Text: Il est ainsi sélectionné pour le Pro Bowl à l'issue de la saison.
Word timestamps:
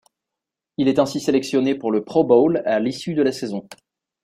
Il 0.77 0.87
est 0.87 0.97
ainsi 0.97 1.19
sélectionné 1.19 1.75
pour 1.75 1.91
le 1.91 2.03
Pro 2.03 2.23
Bowl 2.23 2.63
à 2.65 2.79
l'issue 2.79 3.13
de 3.13 3.21
la 3.21 3.31
saison. 3.31 3.67